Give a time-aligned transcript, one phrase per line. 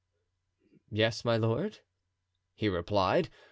[0.89, 1.81] "Yes, my lord,"
[2.55, 3.29] he replied.